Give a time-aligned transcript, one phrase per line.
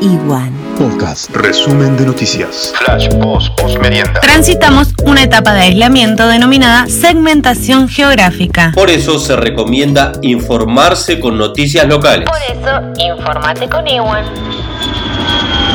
[0.00, 0.52] Iguan.
[0.78, 1.30] Podcast.
[1.34, 2.72] Resumen de noticias.
[2.84, 4.20] Flash, post, post merienda.
[4.20, 8.72] Transitamos una etapa de aislamiento denominada segmentación geográfica.
[8.74, 12.28] Por eso se recomienda informarse con noticias locales.
[12.28, 14.24] Por eso, informate con Iwan.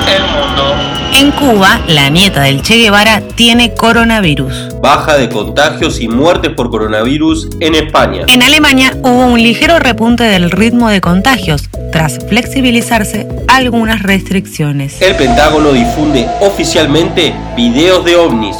[0.08, 1.01] El mundo.
[1.14, 4.70] En Cuba, la nieta del Che Guevara tiene coronavirus.
[4.82, 8.26] Baja de contagios y muertes por coronavirus en España.
[8.30, 15.02] En Alemania hubo un ligero repunte del ritmo de contagios, tras flexibilizarse algunas restricciones.
[15.02, 18.58] El Pentágono difunde oficialmente videos de ovnis.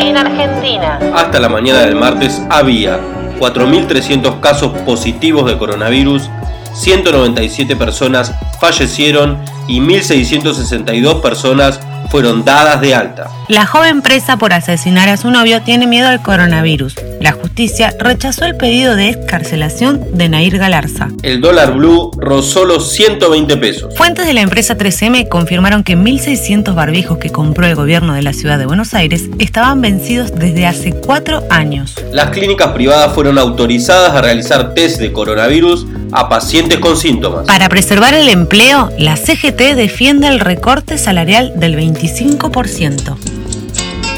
[0.00, 2.98] En Argentina, Hasta la mañana del martes había
[3.38, 6.28] 4.300 casos positivos de coronavirus,
[6.74, 13.28] 197 personas fallecieron y 1.662 personas fueron dadas de alta.
[13.48, 16.94] la joven presa por asesinar a su novio tiene miedo al coronavirus.
[17.20, 21.08] La justicia rechazó el pedido de excarcelación de Nair Galarza.
[21.22, 23.94] El dólar blue rozó los 120 pesos.
[23.96, 28.32] Fuentes de la empresa 3M confirmaron que 1.600 barbijos que compró el gobierno de la
[28.32, 31.94] ciudad de Buenos Aires estaban vencidos desde hace cuatro años.
[32.12, 37.46] Las clínicas privadas fueron autorizadas a realizar test de coronavirus a pacientes con síntomas.
[37.46, 43.16] Para preservar el empleo, la CGT defiende el recorte salarial del 25%.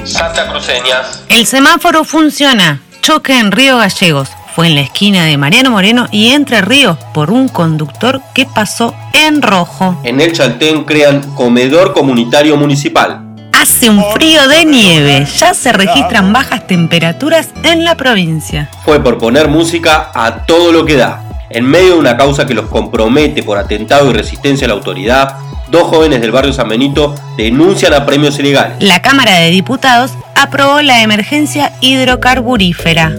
[0.04, 1.24] Santa Cruceñas.
[1.28, 2.82] El semáforo funciona.
[3.00, 4.28] Choque en Río Gallegos.
[4.54, 8.94] Fue en la esquina de Mariano Moreno y Entre Ríos por un conductor que pasó
[9.12, 10.00] en rojo.
[10.02, 13.22] En el Chaltén crean comedor comunitario municipal.
[13.52, 15.26] Hace un frío de nieve.
[15.38, 18.70] Ya se registran bajas temperaturas en la provincia.
[18.84, 21.25] Fue por poner música a todo lo que da.
[21.50, 25.36] En medio de una causa que los compromete por atentado y resistencia a la autoridad,
[25.70, 28.76] dos jóvenes del barrio San Benito denuncian a premios ilegales.
[28.80, 33.12] La Cámara de Diputados aprobó la emergencia hidrocarburífera.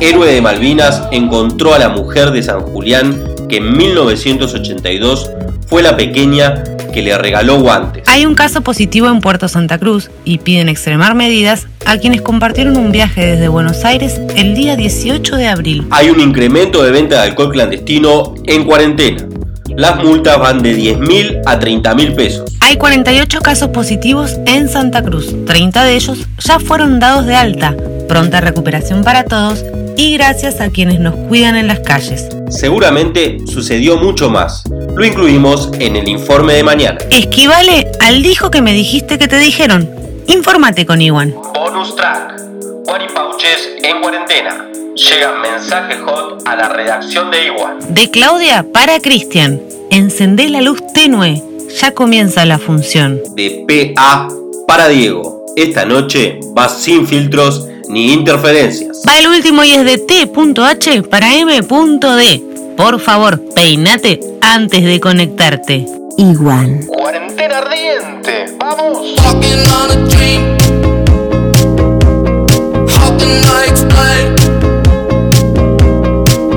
[0.00, 5.30] Héroe de Malvinas encontró a la mujer de San Julián que en 1982
[5.66, 6.62] fue la pequeña
[6.98, 8.02] que le regaló guantes.
[8.08, 12.76] Hay un caso positivo en Puerto Santa Cruz y piden extremar medidas a quienes compartieron
[12.76, 15.86] un viaje desde Buenos Aires el día 18 de abril.
[15.90, 19.24] Hay un incremento de venta de alcohol clandestino en cuarentena.
[19.76, 22.50] Las multas van de 10 mil a 30 mil pesos.
[22.58, 25.32] Hay 48 casos positivos en Santa Cruz.
[25.46, 27.76] 30 de ellos ya fueron dados de alta.
[28.08, 29.64] Pronta recuperación para todos
[29.96, 32.28] y gracias a quienes nos cuidan en las calles.
[32.50, 34.64] Seguramente sucedió mucho más.
[34.98, 36.98] Lo incluimos en el informe de mañana.
[37.12, 39.88] Esquivale al dijo que me dijiste que te dijeron.
[40.26, 41.32] Infórmate con Iwan.
[41.54, 42.42] Bonus track.
[42.84, 44.68] Guaripauches en cuarentena.
[44.96, 47.76] Llegan mensajes hot a la redacción de Igual.
[47.90, 49.62] De Claudia para Cristian.
[49.92, 51.44] Encendé la luz tenue.
[51.80, 53.20] Ya comienza la función.
[53.36, 54.26] De PA
[54.66, 55.46] para Diego.
[55.54, 59.02] Esta noche va sin filtros ni interferencias.
[59.08, 62.48] Va el último y es de T.H para M.D.
[62.78, 65.84] Por favor, peinate antes de conectarte.
[66.16, 66.86] Iguan.
[66.86, 68.56] Cuarentena ardiente.
[68.56, 69.16] Vamos.
[69.18, 69.34] A
[70.06, 70.56] dream.
[72.86, 74.36] How can I explain?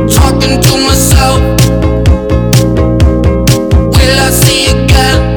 [0.07, 1.39] Talking to myself.
[3.97, 5.33] Will I see again?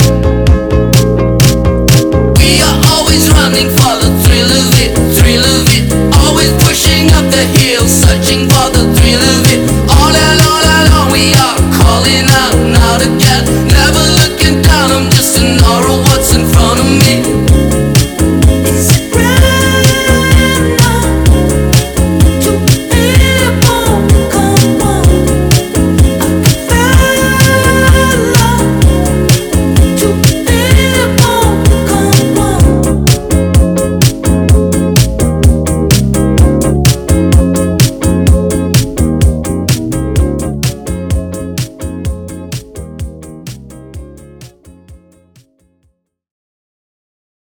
[2.37, 5.91] We are always running for the thrill of it, thrill of it.
[6.27, 9.84] Always pushing up the hill, searching for the thrill of it.